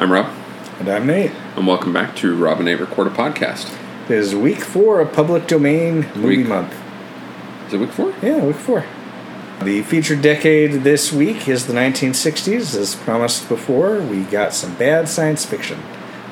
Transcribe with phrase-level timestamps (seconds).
[0.00, 0.26] I'm Rob,
[0.78, 1.30] And I'm Nate.
[1.56, 3.72] and welcome back to Rob and Nate Record a Podcast.
[4.08, 6.72] It is week four of public domain movie Week- month.
[7.68, 8.12] Is it week four?
[8.22, 8.84] Yeah, week four.
[9.62, 12.74] The featured decade this week is the 1960s.
[12.74, 15.78] As promised before, we got some bad science fiction.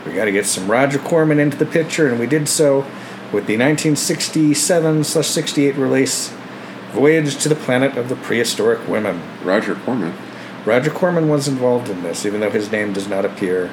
[0.06, 2.86] We got to get some Roger Corman into the picture, and we did so
[3.30, 6.32] with the 1967 68 release
[6.94, 9.20] Voyage to the Planet of the Prehistoric Women.
[9.44, 10.14] Roger Corman.
[10.68, 13.70] Roger Corman was involved in this, even though his name does not appear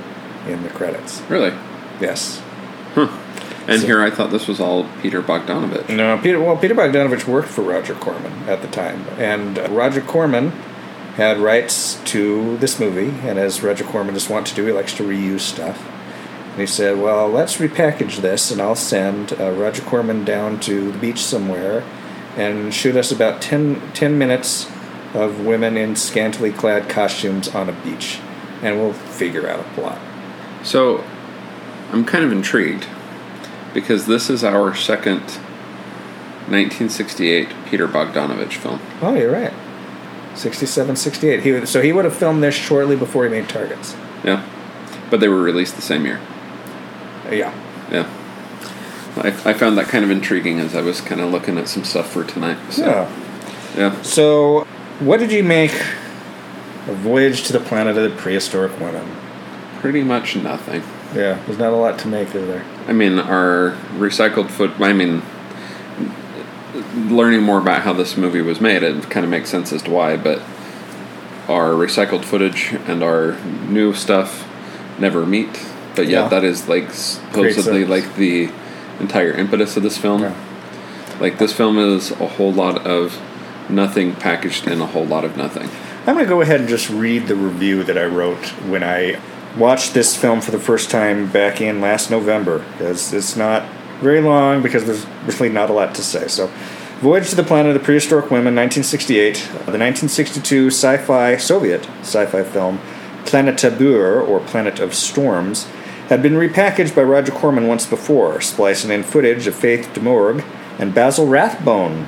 [0.48, 1.22] in the credits.
[1.30, 1.54] Really?
[2.00, 2.42] Yes.
[2.96, 5.90] And So- here I thought this was all Peter Bogdanovich.
[5.90, 6.40] No, Peter.
[6.40, 10.52] Well, Peter Bogdanovich worked for Roger Corman at the time, and uh, Roger Corman
[11.18, 13.14] had rights to this movie.
[13.28, 15.84] And as Roger Corman just wants to do, he likes to reuse stuff.
[16.52, 20.92] And he said, "Well, let's repackage this, and I'll send uh, Roger Corman down to
[20.92, 21.84] the beach somewhere,
[22.38, 24.68] and shoot us about 10, 10 minutes
[25.16, 28.20] of women in scantily clad costumes on a beach,
[28.62, 30.00] and we'll figure out a plot."
[30.64, 31.04] So
[31.92, 32.88] I'm kind of intrigued
[33.74, 35.22] because this is our second
[36.48, 38.80] 1968 Peter Bogdanovich film.
[39.02, 39.54] Oh, you're right.
[40.36, 41.44] 67, 68.
[41.44, 43.96] He, so he would have filmed this shortly before he made Targets.
[44.24, 44.46] Yeah.
[45.10, 46.20] But they were released the same year.
[47.26, 47.54] Uh, yeah.
[47.92, 48.10] Yeah.
[49.18, 51.84] I, I found that kind of intriguing as I was kind of looking at some
[51.84, 52.58] stuff for tonight.
[52.72, 53.10] So, Yeah.
[53.78, 54.02] yeah.
[54.02, 54.68] So,
[55.00, 55.74] what did you make
[56.88, 59.16] of Voyage to the Planet of the Prehistoric Women?
[59.80, 60.82] Pretty much nothing.
[61.14, 62.66] Yeah, there's not a lot to make, is there?
[62.88, 64.72] I mean, our recycled foot.
[64.80, 65.22] I mean,
[67.10, 69.92] learning more about how this movie was made, it kind of makes sense as to
[69.92, 70.18] why.
[70.18, 70.40] But
[71.48, 74.48] our recycled footage and our new stuff
[75.00, 75.64] never meet.
[75.96, 76.28] But yet, Yeah.
[76.30, 78.50] that is like supposedly like the
[79.00, 80.22] entire impetus of this film.
[80.22, 80.36] Yeah.
[81.20, 83.22] Like this film is a whole lot of
[83.70, 85.70] nothing packaged in a whole lot of nothing.
[86.08, 89.20] I'm going to go ahead and just read the review that I wrote when I
[89.58, 93.68] watched this film for the first time back in last November, because it's not
[94.02, 95.06] very long, because there's
[95.40, 96.28] really not a lot to say.
[96.28, 96.52] So,
[97.00, 101.86] Voyage to the Planet of the Prehistoric Women, 1968, uh, the 1962 sci fi, Soviet
[102.00, 102.80] sci fi film
[103.26, 105.66] Planeta Bur, or Planet of Storms,
[106.08, 110.46] had been repackaged by Roger Corman once before, splicing in footage of Faith Domergue
[110.80, 112.08] and Basil Rathbone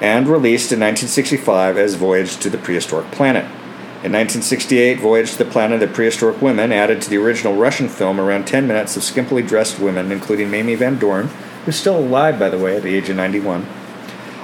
[0.00, 3.44] and released in 1965 as Voyage to the Prehistoric Planet.
[4.04, 7.88] In 1968, Voyage to the Planet of the Prehistoric Women added to the original Russian
[7.88, 11.28] film around 10 minutes of skimpily dressed women, including Mamie Van Doren,
[11.64, 13.66] who's still alive, by the way, at the age of 91.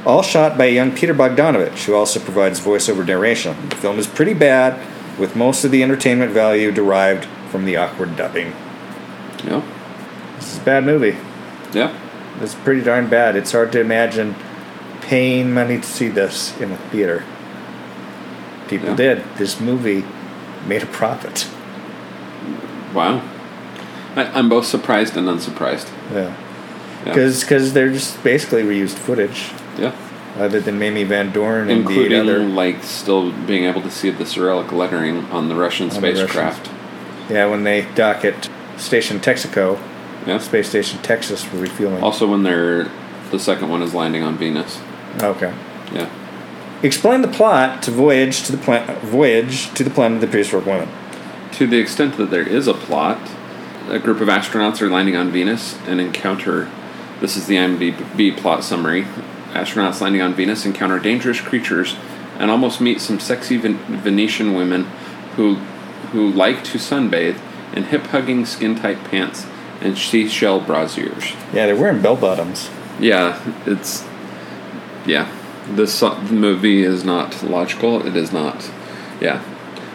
[0.05, 3.69] All shot by young Peter Bogdanovich, who also provides voiceover narration.
[3.69, 4.81] The film is pretty bad,
[5.19, 8.53] with most of the entertainment value derived from the awkward dubbing.
[9.45, 9.63] Yeah.
[10.37, 11.17] This is a bad movie.
[11.73, 11.97] Yeah.
[12.41, 13.37] It's pretty darn bad.
[13.37, 14.35] It's hard to imagine
[15.03, 17.25] paying money to see this in a theater.
[18.69, 18.97] People Yeah.
[18.97, 19.25] did.
[19.37, 20.05] This movie
[20.67, 21.47] made a profit.
[22.95, 23.23] Wow.
[24.17, 25.89] I, I'm both surprised and unsurprised.
[26.13, 26.35] Yeah.
[27.07, 27.15] Yeah.
[27.15, 29.93] Because they're just basically reused footage, yeah.
[30.39, 32.39] other than Mamie Van Doren and the including other.
[32.41, 36.71] like still being able to see the Cyrillic lettering on the Russian On the spacecraft.
[37.29, 39.81] Yeah, when they dock at Station Texaco,
[40.27, 40.39] Yeah.
[40.39, 42.03] Space Station Texas for refueling.
[42.05, 42.89] Also, when they're
[43.33, 44.81] the second one is landing on Venus.
[45.21, 45.55] Okay.
[45.93, 46.11] Yeah.
[46.83, 50.67] Explain the plot to Voyage to the Planet Voyage to the Planet of the Prehistoric
[50.67, 50.89] Women.
[51.53, 53.21] To the extent that there is a plot,
[53.89, 56.71] a group of astronauts are landing on Venus and encounter.
[57.21, 59.05] This is the IMDb plot summary.
[59.53, 61.95] Astronauts landing on Venus encounter dangerous creatures
[62.39, 64.85] and almost meet some sexy Ven- Venetian women
[65.37, 65.57] who
[66.13, 67.41] who like to sunbathe
[67.75, 69.47] in hip-hugging skin-tight pants
[69.81, 71.35] and seashell brassiers.
[71.55, 72.69] Yeah, they're wearing bell bottoms.
[73.01, 74.05] Yeah, it's
[75.07, 75.31] yeah.
[75.69, 78.05] This so- movie is not logical.
[78.07, 78.71] It is not.
[79.21, 79.43] Yeah.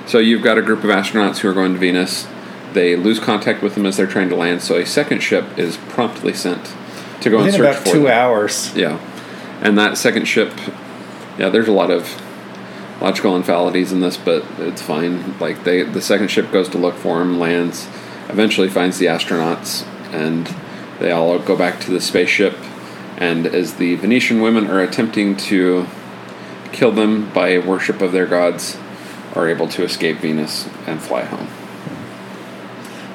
[0.05, 2.27] So you've got a group of astronauts who are going to Venus.
[2.73, 4.61] They lose contact with them as they're trying to land.
[4.61, 6.73] So a second ship is promptly sent
[7.21, 8.11] to go and Within search about for two them.
[8.11, 8.73] hours.
[8.75, 8.99] Yeah,
[9.61, 10.53] and that second ship.
[11.37, 12.21] Yeah, there's a lot of
[13.01, 15.37] logical infalities in this, but it's fine.
[15.39, 17.87] Like they, the second ship goes to look for him, lands,
[18.29, 20.47] eventually finds the astronauts, and
[20.99, 22.55] they all go back to the spaceship.
[23.17, 25.87] And as the Venetian women are attempting to
[26.71, 28.77] kill them by worship of their gods,
[29.35, 31.47] are able to escape Venus and fly home.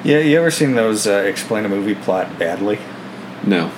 [0.03, 2.79] Yeah, you ever seen those uh, explain a movie plot badly?
[3.45, 3.71] No,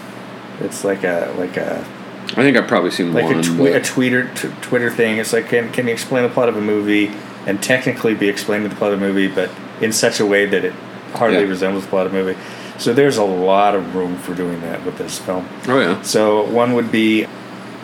[0.59, 1.85] It's like a like a
[2.31, 3.39] I think I've probably seen like one.
[3.39, 5.17] a, twi- a Twitter t- Twitter thing.
[5.19, 7.11] It's like can can you explain the plot of a movie
[7.45, 9.51] and technically be explaining the plot of a movie, but
[9.81, 10.73] in such a way that it
[11.13, 11.45] hardly Yeah.
[11.49, 12.39] resembles the plot of a movie.
[12.77, 15.47] So there's a lot of room for doing that with this film.
[15.67, 17.23] oh yeah, So one would be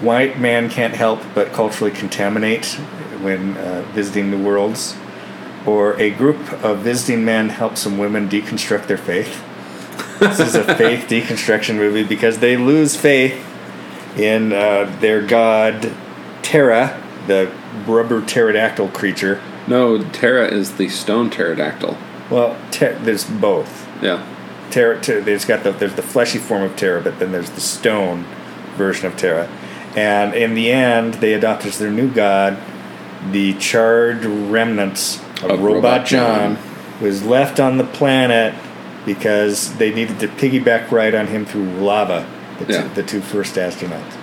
[0.02, 2.66] white man can't help but culturally contaminate
[3.22, 4.96] when uh, visiting the worlds.
[5.66, 9.44] or a group of visiting men help some women deconstruct their faith.
[10.20, 13.38] this is a faith deconstruction movie because they lose faith
[14.18, 15.92] in uh, their god
[16.42, 17.50] Terra, the
[17.88, 19.40] rubber pterodactyl creature.
[19.68, 21.96] No, Terra is the stone pterodactyl.
[22.30, 23.88] Well, ter- there's both.
[24.02, 24.26] Yeah.
[24.72, 27.62] Terra, ter- there's got the there's the fleshy form of Terra, but then there's the
[27.62, 28.26] stone
[28.76, 29.48] version of Terra.
[29.96, 32.58] And in the end, they adopt as their new god
[33.32, 37.02] the charred remnants of, Of Robot, Robot John, John.
[37.02, 38.56] was left on the planet
[39.06, 42.26] because they needed to piggyback ride on him through lava.
[42.60, 42.82] The, Yeah.
[42.84, 44.18] two, the two first astronauts.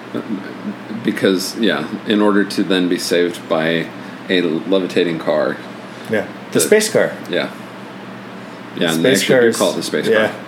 [1.04, 3.88] Because, yeah, in order to then be saved by
[4.28, 5.56] a levitating car.
[6.10, 7.12] Yeah, the, The- space car.
[7.30, 7.50] Yeah.
[8.76, 10.30] Yeah, and they Space actually do call it the space yeah.
[10.30, 10.44] car.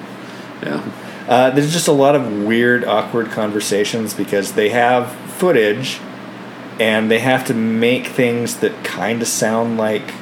[0.63, 0.93] Yeah.
[1.29, 6.01] Uh, there's just a lot of weird, awkward conversations because they have footage
[6.81, 10.13] and they have to make things that kind of sound like.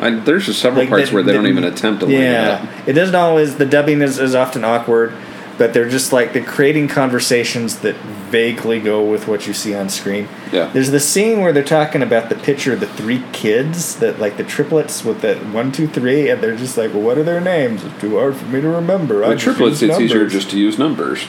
[0.00, 2.22] I, there's just several like parts where they the- don't even attempt to line it
[2.22, 2.50] Yeah,
[2.80, 2.88] up.
[2.88, 3.56] it doesn't always.
[3.56, 5.12] The dubbing is, is often awkward,
[5.58, 7.94] but they're just like they're creating conversations that
[8.30, 10.28] vaguely go with what you see on screen.
[10.50, 10.68] Yeah.
[10.72, 14.36] There's the scene where they're talking about the picture of the three kids that like
[14.38, 17.40] the triplets with the one, two, three, and they're just like, well, what are their
[17.40, 17.84] names?
[17.84, 19.26] It's too hard for me to remember.
[19.26, 21.26] With triplets, it's easier just to use numbers.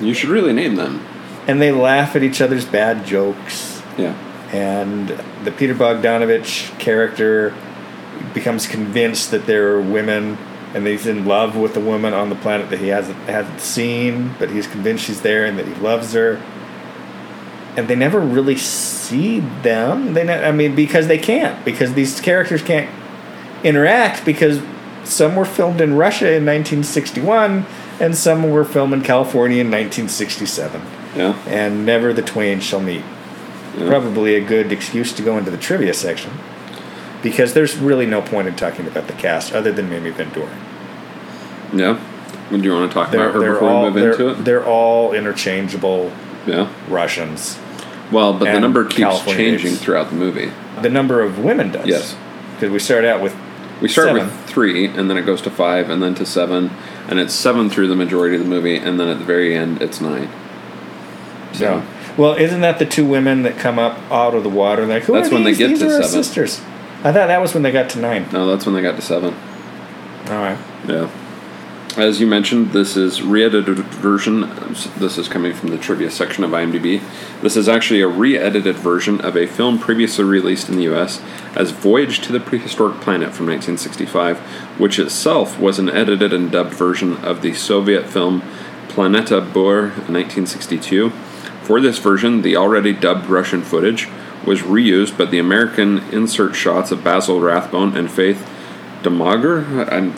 [0.00, 1.04] You should really name them.
[1.46, 3.82] and they laugh at each other's bad jokes.
[3.98, 4.14] Yeah.
[4.52, 5.08] And
[5.44, 7.54] the Peter Bogdanovich character
[8.34, 10.38] becomes convinced that there are women,
[10.74, 14.34] and he's in love with a woman on the planet that he hasn't hasn't seen,
[14.38, 16.42] but he's convinced she's there and that he loves her.
[17.76, 20.12] And they never really see them.
[20.14, 22.90] They, ne- I mean, because they can't, because these characters can't
[23.64, 24.60] interact because
[25.04, 27.64] some were filmed in Russia in 1961
[28.00, 30.82] and some were filmed in California in 1967
[31.16, 31.38] Yeah.
[31.46, 33.04] and never the twain shall meet.
[33.78, 33.86] Yeah.
[33.88, 36.30] Probably a good excuse to go into the trivia section
[37.22, 40.58] because there's really no point in talking about the cast other than Mimi Doren.
[41.74, 41.98] Yeah.
[42.50, 44.44] Would you want to talk They're, about her before all we move into it?
[44.44, 46.12] they're all interchangeable
[46.46, 46.68] Yeah.
[46.88, 47.58] Russians.
[48.10, 50.50] Well, but the number keeps California changing throughout the movie.
[50.82, 51.86] The number of women does.
[51.86, 52.16] Yes.
[52.54, 53.34] Because we start out with
[53.80, 54.26] We start Seven.
[54.26, 56.70] with three, and then it goes to five, and then to seven,
[57.08, 59.80] and it's seven through the majority of the movie, and then at the very end,
[59.82, 60.28] it's nine.
[61.52, 61.86] So, no.
[62.16, 64.86] Well, isn't that the two women that come up out of the water?
[64.86, 66.22] Like, who That's are when they get These to are our seven.
[66.22, 66.60] sisters.
[67.04, 68.28] I thought that was when they got to nine.
[68.32, 69.34] no, that's when they got to seven.
[70.28, 70.58] All right.
[70.86, 71.10] Yeah.
[71.96, 74.48] As you mentioned, this is re-edited version.
[74.96, 77.02] This is coming from the trivia section of IMDb.
[77.42, 81.20] This is actually a re-edited version of a film previously released in the U.S.
[81.54, 84.38] as Voyage to the Prehistoric Planet from 1965,
[84.80, 88.40] which itself was an edited and dubbed version of the Soviet film
[88.88, 91.10] Planeta Bur 1962.
[91.62, 94.08] For this version, the already dubbed Russian footage
[94.46, 98.48] was reused, but the American insert shots of Basil Rathbone and Faith
[99.02, 100.12] Demager, I'm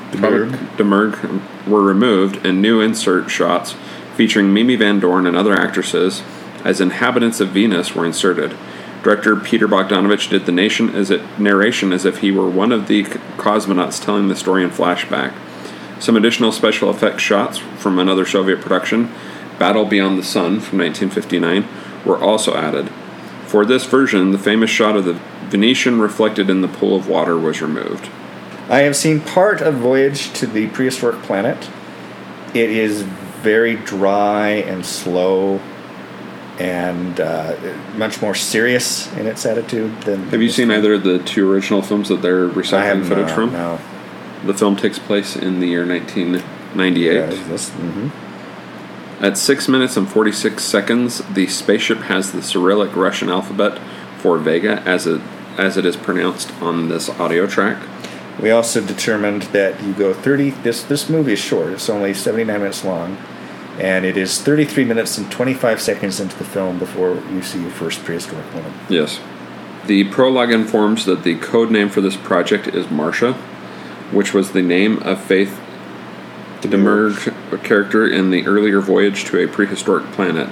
[0.76, 3.75] Domergue were removed, and new insert shots
[4.15, 6.23] featuring Mimi Van Doren and other actresses
[6.65, 8.55] as inhabitants of Venus were inserted.
[9.03, 12.87] Director Peter Bogdanovich did the nation as it, narration as if he were one of
[12.87, 15.35] the cosmonauts telling the story in flashback.
[16.00, 19.12] Some additional special effects shots from another Soviet production,
[19.59, 21.67] Battle Beyond the Sun from 1959,
[22.05, 22.91] were also added.
[23.54, 25.12] For this version, the famous shot of the
[25.44, 28.10] Venetian reflected in the pool of water was removed.
[28.68, 31.70] I have seen part of Voyage to the Prehistoric Planet.
[32.52, 35.61] It is very dry and slow
[36.58, 37.54] and uh,
[37.94, 40.30] much more serious in its attitude than.
[40.30, 43.52] Have you seen either of the two original films that they're recycling footage not, from?
[43.52, 43.78] No.
[44.46, 47.14] The film takes place in the year 1998.
[47.14, 48.11] Yeah, this, mhm.
[49.21, 53.80] At 6 minutes and 46 seconds, the spaceship has the Cyrillic Russian alphabet
[54.18, 55.21] for Vega as it,
[55.56, 57.83] as it is pronounced on this audio track.
[58.40, 60.50] We also determined that you go 30.
[60.50, 63.16] This, this movie is short, it's only 79 minutes long.
[63.78, 67.71] And it is 33 minutes and 25 seconds into the film before you see your
[67.71, 68.73] first prehistoric woman.
[68.88, 69.21] Yes.
[69.87, 73.33] The prologue informs that the code name for this project is Marcia,
[74.12, 75.61] which was the name of Faith
[76.68, 80.49] Domergue character in the earlier voyage to a prehistoric planet.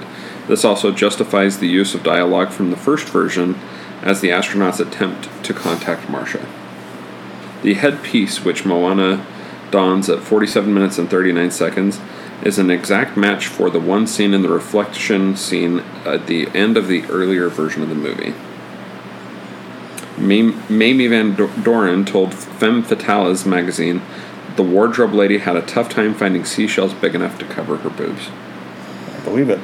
[0.47, 3.59] This also justifies the use of dialogue from the first version
[4.01, 6.45] as the astronauts attempt to contact Marcia.
[7.61, 9.25] The headpiece, which Moana
[9.71, 12.01] dons at 47 minutes and 39 seconds,
[12.43, 16.75] is an exact match for the one seen in the reflection scene at the end
[16.75, 18.33] of the earlier version of the movie.
[20.17, 24.01] Mamie Van Doren told Femme Fatales magazine
[24.55, 28.29] the wardrobe lady had a tough time finding seashells big enough to cover her boobs.
[29.15, 29.59] I believe it.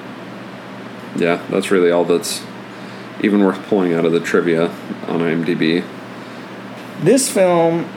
[1.16, 2.44] Yeah, that's really all that's
[3.22, 4.68] even worth pulling out of the trivia
[5.08, 5.86] on IMDb.
[7.02, 7.90] This film,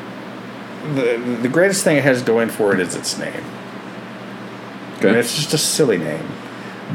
[0.94, 3.44] the the greatest thing it has going for it is its name.
[5.00, 6.28] I mean, it's just a silly name,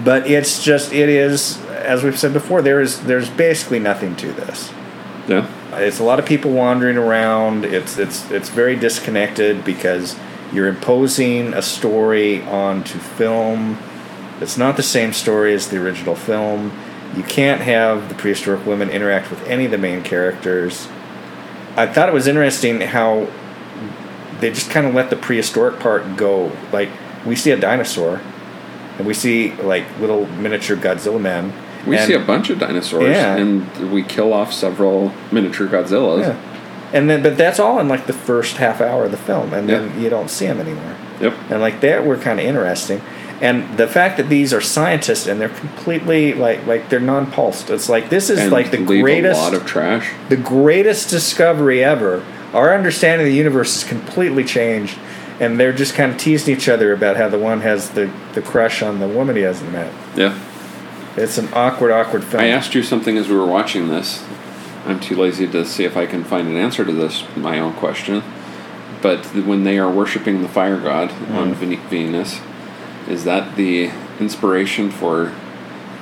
[0.03, 2.61] but it's just it is as we've said before.
[2.61, 4.71] There is there's basically nothing to this.
[5.27, 5.47] Yeah.
[5.73, 7.65] It's a lot of people wandering around.
[7.65, 10.15] It's it's it's very disconnected because
[10.53, 13.77] you're imposing a story onto film.
[14.39, 16.71] It's not the same story as the original film.
[17.15, 20.87] You can't have the prehistoric women interact with any of the main characters.
[21.75, 23.27] I thought it was interesting how
[24.39, 26.51] they just kind of let the prehistoric part go.
[26.71, 26.89] Like
[27.25, 28.21] we see a dinosaur,
[28.97, 31.53] and we see like little miniature Godzilla men.
[31.87, 33.35] We and- see a bunch of dinosaurs, Yeah.
[33.37, 36.21] and we kill off several miniature Godzillas.
[36.21, 36.35] Yeah.
[36.93, 39.67] And then, but that's all in like the first half hour of the film, and
[39.67, 40.03] then Yeah.
[40.03, 40.93] you don't see them anymore.
[41.21, 41.33] Yep.
[41.49, 43.01] And like that were kind of interesting,
[43.41, 47.69] and the fact that these are scientists and they're completely like like they're non-pulsed.
[47.69, 50.11] It's like this is And like the greatest lot of trash.
[50.29, 52.23] the greatest discovery ever.
[52.53, 54.97] Our understanding of the universe is completely changed,
[55.41, 58.41] and they're just kind of teasing each other about how the one has the the
[58.41, 59.91] crush on the woman he hasn't met.
[60.15, 60.33] Yeah.
[61.17, 62.43] It's an awkward, awkward film.
[62.43, 64.23] I asked you something as we were watching this.
[64.85, 67.73] I'm too lazy to see if I can find an answer to this, my own
[67.73, 68.23] question.
[69.01, 71.55] But when they are worshiping the fire god on mm.
[71.55, 72.39] Ven- Venus,
[73.07, 75.33] is that the inspiration for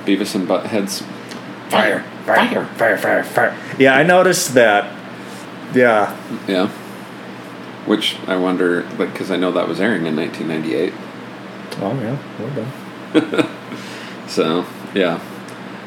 [0.04, 1.02] Beavis and Butthead's
[1.70, 3.58] fire, fire, fire, fire, fire.
[3.78, 4.92] Yeah, I noticed that.
[5.74, 6.68] Yeah, Yeah.
[7.86, 10.92] Which I wonder, like, because I know that was airing in 1998.
[11.78, 13.56] Oh yeah, well done.
[14.28, 15.20] So, yeah.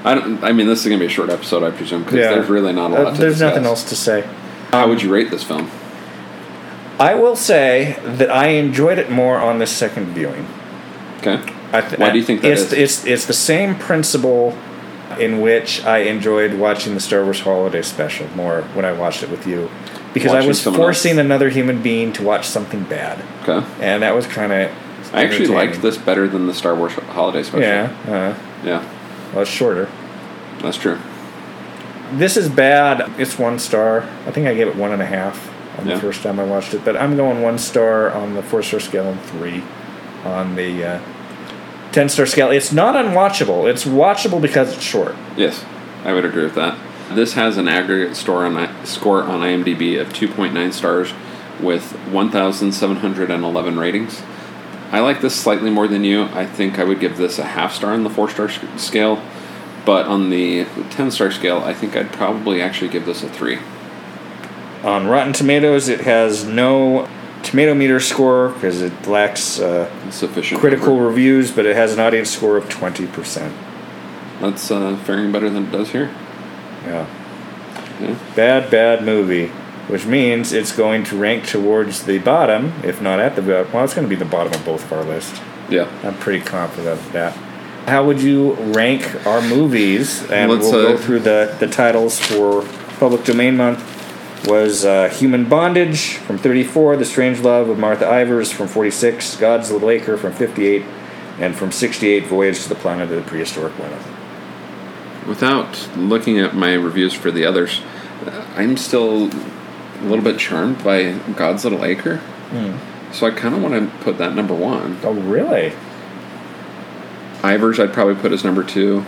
[0.05, 0.41] I don't.
[0.43, 2.29] I mean, this is gonna be a short episode, I presume, because Yeah.
[2.35, 3.05] there's really not a lot.
[3.07, 3.49] Uh, to there's discuss.
[3.55, 4.23] nothing else to say.
[4.71, 5.69] How would you rate this film?
[6.99, 10.47] I will say that I enjoyed it more on this second viewing.
[11.19, 11.39] Okay.
[11.71, 12.73] I th- Why do you think that it's, is?
[12.73, 14.57] It's it's the same principle
[15.19, 19.29] in which I enjoyed watching the Star Wars Holiday Special more when I watched it
[19.29, 19.69] with you,
[20.13, 21.25] because I Watching was someone forcing else.
[21.25, 23.65] another human being to watch something bad, Okay.
[23.81, 24.71] and that was kind of.
[25.13, 27.61] I actually liked this better than the Star Wars Holiday Special.
[27.61, 28.83] Yeah, uh, Yeah,
[29.33, 29.87] well, it's shorter.
[30.61, 30.97] that's true.
[32.13, 33.19] This is bad.
[33.19, 34.01] It's one star.
[34.25, 35.47] I think I gave it one and a half
[35.79, 35.95] on Yeah.
[35.95, 38.79] the first time I watched it, but I'm going one star on the four star
[38.79, 39.63] scale and three
[40.25, 40.99] on the uh,
[41.91, 42.49] ten star scale.
[42.49, 43.69] It's not unwatchable.
[43.69, 45.15] It's watchable because it's short.
[45.37, 45.63] Yes,
[46.03, 46.77] I would agree with that.
[47.13, 51.11] This has an aggregate score on score on IMDb of 2.9 stars
[51.59, 54.21] with 1,711 ratings.
[54.91, 56.23] I like this slightly more than you.
[56.23, 59.21] I think I would give this a half star on the four star scale,
[59.85, 63.59] but on the 10 star scale, I think I'd probably actually give this a three.
[64.83, 67.07] On Rotten Tomatoes, it has no
[67.43, 70.59] tomato meter score because it lacks uh, Sufficient.
[70.59, 71.07] critical number.
[71.07, 73.53] reviews, but it has an audience score of twenty percent.
[74.41, 76.09] That's uh, faring better than it does here.
[76.85, 77.05] Yeah.
[77.99, 78.17] Yeah.
[78.35, 79.51] Bad, bad movie.
[79.89, 83.71] Which means it's going to rank towards the bottom, if not at the bottom.
[83.71, 85.41] Well, it's going to be the bottom of both of our lists.
[85.69, 85.89] Yeah.
[86.03, 87.33] I'm pretty confident of that.
[87.87, 90.29] How would you rank our movies?
[90.29, 92.63] And Let's, we'll uh, go through the, the titles for
[92.99, 93.97] Public Domain Month.
[94.47, 99.69] Was uh, Human Bondage from 34, The Strange Love of Martha Ivers from 46, God's
[99.69, 100.83] Little Acre from 58,
[101.39, 103.99] and from 68, Voyage to the Planet of the Prehistoric Women.
[105.27, 107.81] Without looking at my reviews for the others,
[108.55, 109.29] I'm still
[110.01, 112.21] a little bit charmed by God's Little Acre.
[113.11, 114.99] So I kind of want to put that number one.
[115.03, 115.73] Oh, really?
[117.41, 119.01] Ivers, I'd probably put as number two.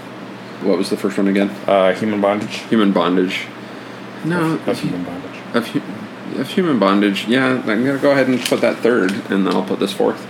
[0.63, 1.50] What was the first one again?
[1.67, 2.57] Uh, Human Bondage?
[2.69, 3.45] Human Bondage.
[4.24, 5.39] No, Of Human Bondage.
[5.55, 7.27] of, hu- of Human Bondage.
[7.27, 10.27] Yeah, I'm gonna go ahead and put that third, and then I'll put this fourth.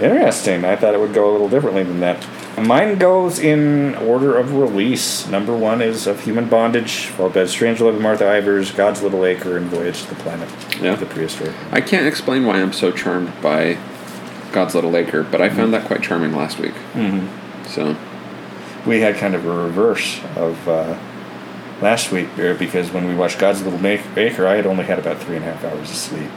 [0.00, 0.64] Interesting.
[0.64, 2.26] I thought it would go a little differently than that.
[2.60, 5.26] Mine goes in order of release.
[5.28, 9.24] Number one is Of Human Bondage, followed by Strange Love of Martha Ivers, God's Little
[9.24, 10.48] Acre, and Voyage to the Planet
[10.80, 10.92] Yeah.
[10.92, 11.54] of the Prehistoric.
[11.72, 13.78] I can't explain why I'm so charmed by
[14.52, 16.74] God's Little Acre, but I found that quite charming last week.
[16.94, 17.66] Mm-hmm.
[17.68, 17.96] So
[18.86, 20.96] We had kind of a reverse of uh,
[21.80, 25.36] last week because when we watched God's Little Acre, I had only had about three
[25.36, 26.30] and a half hours of sleep.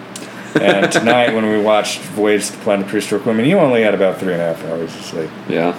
[0.62, 3.96] And tonight, when we watched Voyage to the Planet of Prehistoric Women, you only had
[3.96, 5.30] about three and a half hours of sleep.
[5.50, 5.76] yeah,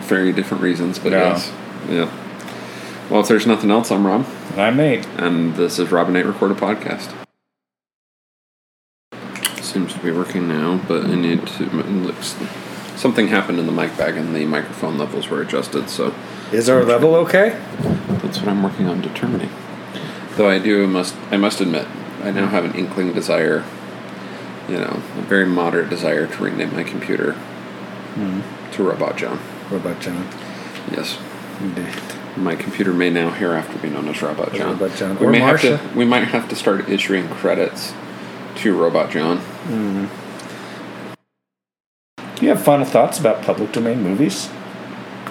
[0.00, 1.30] very different reasons, but Yeah.
[1.32, 1.52] yes,
[1.88, 2.08] yeah.
[3.10, 5.06] Well, if there's nothing else, I'm Rob, And I'm Nate.
[5.18, 7.08] and this is Rob and Nate Record a Podcast.
[9.60, 11.64] Seems to be working now, but I need to.
[11.64, 12.36] looks-
[12.96, 15.88] Something happened in the mic bag, and the microphone levels were adjusted.
[15.88, 16.14] So
[16.52, 17.58] Is our level okay?
[18.22, 19.48] That's what I'm working on determining.
[20.36, 21.86] Though I do must I must admit,
[22.22, 23.64] I now have an inkling desire,
[24.68, 27.32] you know, a very moderate desire to rename my computer
[28.14, 28.40] hmm.
[28.72, 29.38] to Robot John.
[29.68, 30.26] What about John?
[30.90, 31.18] Yes.
[31.60, 31.88] Indeed.
[32.36, 34.78] My computer may now hereafter be known as Robot John.
[34.78, 35.18] Robot John.
[35.18, 35.80] We Or may have to.
[35.94, 37.92] We might have to start issuing credits
[38.56, 39.40] to Robot John.
[42.36, 44.48] Do you have final thoughts about public domain movies?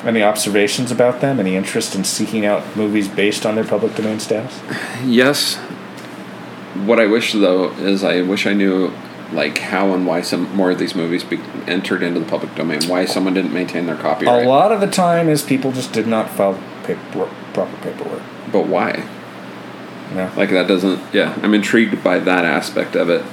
[0.03, 1.39] Any observations about them?
[1.39, 4.59] Any interest in seeking out movies based on their public domain status?
[5.03, 5.57] Yes.
[6.85, 8.93] What I wish though is I wish I knew
[9.31, 12.83] like how and why some more of these movies be entered into the public domain.
[12.87, 14.45] Why someone didn't maintain their copyright.
[14.45, 16.61] A lot of the time is people just did not file
[17.53, 18.23] proper paperwork.
[18.51, 19.07] But why?
[20.13, 20.33] Yeah.
[20.35, 21.13] Like that doesn't.
[21.13, 23.23] Yeah, I'm intrigued by that aspect of it.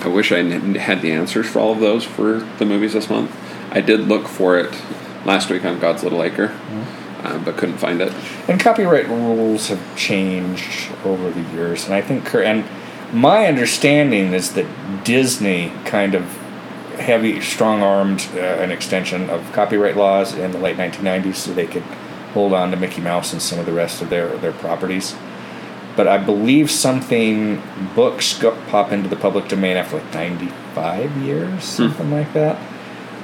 [0.00, 3.34] I wish I had the answers for all of those for the movies this month.
[3.70, 4.74] I did look for it
[5.24, 6.52] last week on God's Little Acre,
[7.22, 8.12] uh, but couldn't find it.
[8.48, 12.64] And copyright rules have changed over the years, and I think, and
[13.14, 14.66] my understanding is that
[15.04, 16.24] Disney kind of
[16.98, 21.82] heavy, strong-armed uh, an extension of copyright laws in the late 1990s, so they could
[22.32, 25.14] hold on to Mickey Mouse and some of the rest of their their properties.
[25.96, 27.62] But I believe something
[27.94, 32.58] books go, pop into the public domain after like 95 years, something like that.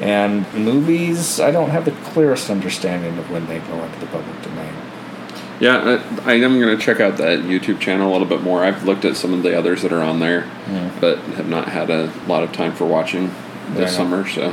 [0.01, 4.41] And movies, I don't have the clearest understanding of when they go into the public
[4.43, 4.73] domain.
[5.61, 8.65] Yeah, I, I am going to check out that YouTube channel a little bit more.
[8.65, 10.51] I've looked at some of the others that are on there,
[11.01, 13.31] but have not had a lot of time for watching
[13.75, 14.51] this summer, so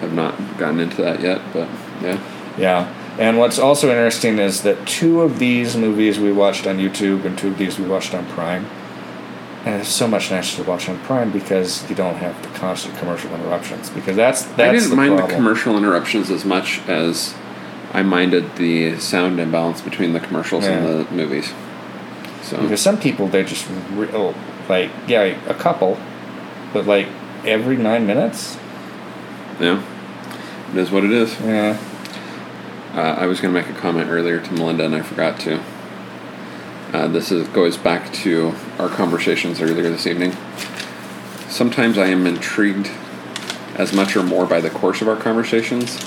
[0.00, 1.40] have not gotten into that yet.
[1.52, 1.68] But
[2.02, 2.20] yeah,
[2.58, 2.94] Yeah.
[3.18, 7.36] And what's also interesting is that two of these movies we watched on YouTube and
[7.36, 8.64] two of these we watched on Prime.
[9.64, 12.96] And it's so much nicer to watch on Prime because you don't have the constant
[12.98, 13.90] commercial interruptions.
[13.90, 15.30] Because that's that's I didn't the mind problem.
[15.30, 17.34] the commercial interruptions as much as
[17.92, 21.52] I minded the sound imbalance between the commercials and the movies.
[22.42, 24.34] So Because some people they're just re- oh,
[24.68, 25.98] like yeah a couple,
[26.72, 27.08] but like
[27.44, 28.56] every nine minutes.
[29.60, 29.82] yeah,
[30.72, 31.38] it is what it is.
[31.40, 31.78] Yeah.
[32.94, 35.62] Uh, I was going to make a comment earlier to Melinda, and I forgot to.
[36.92, 40.32] Uh, this is goes back to our conversations earlier this evening.
[41.48, 42.90] Sometimes I am intrigued
[43.76, 45.98] as much or more by the course of our conversations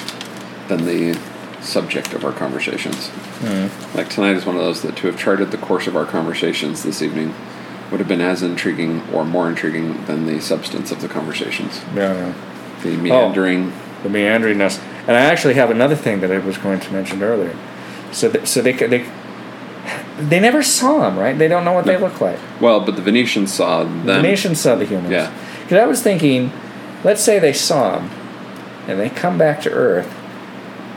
[0.68, 1.20] than the
[1.62, 3.10] subject of our conversations.
[3.10, 3.98] Hmm.
[3.98, 6.84] Like tonight is one of those that to have charted the course of our conversations
[6.84, 7.34] this evening
[7.92, 11.82] would have been as intriguing or more intriguing than the substance of the conversations.
[11.94, 12.14] Yeah.
[12.14, 12.34] yeah.
[12.84, 13.72] The meandering.
[13.72, 14.82] Oh, the meanderingness.
[15.08, 17.56] And I actually have another thing that I was going to mention earlier.
[18.12, 19.06] So, th- so they they
[20.20, 21.38] they never saw them, right?
[21.38, 22.40] They don't know what they look like.
[22.60, 24.06] Well, but the Venetians saw them.
[24.06, 25.12] the nation saw the humans.
[25.12, 25.34] Yeah.
[25.64, 26.52] Because I was thinking,
[27.04, 28.10] let's say they saw them,
[28.88, 30.14] and they come back to Earth.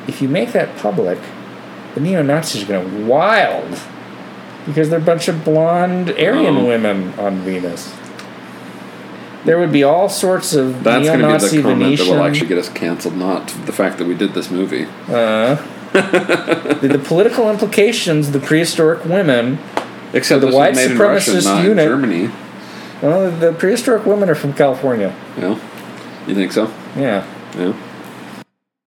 [0.09, 1.19] If you make that public,
[1.95, 3.79] the neo Nazis are going to go wild
[4.67, 6.65] because they're a bunch of blonde Aryan Oh.
[6.67, 7.95] women on Venus.
[9.45, 12.07] There would be all sorts of That's going to be the comment Venetian.
[12.07, 14.87] that will actually get us canceled, not the fact that we did this movie.
[15.07, 15.57] Uh,
[15.93, 19.59] the, the political implications, the prehistoric women.
[20.15, 22.31] Except the white Russia, supremacist not unit- Germany.
[23.03, 25.15] Well, the prehistoric women are from California.
[25.37, 25.59] Yeah,
[26.27, 26.73] you think so?
[26.97, 27.27] Yeah.
[27.57, 27.75] Yeah.